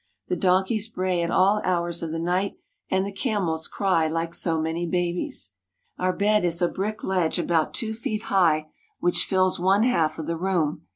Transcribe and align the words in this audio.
The 0.29 0.35
donkeys 0.35 0.87
bray 0.87 1.21
at 1.21 1.29
all 1.29 1.61
hours 1.63 2.01
of 2.01 2.11
the 2.11 2.17
night, 2.17 2.55
and 2.89 3.05
the 3.05 3.11
camels 3.11 3.67
cry 3.67 4.07
like 4.07 4.33
so 4.33 4.59
many 4.59 4.87
babies. 4.87 5.51
Our 5.99 6.11
bed 6.11 6.43
is 6.43 6.59
a 6.59 6.67
brick 6.67 7.03
ledge 7.03 7.37
about 7.37 7.75
two 7.75 7.93
feet 7.93 8.21
'^ 8.21 8.25
high 8.25 8.71
which 8.99 9.25
fills 9.25 9.59
one 9.59 9.83
half 9.83 10.17
of 10.17 10.25
the 10.25 10.37
room. 10.37 10.87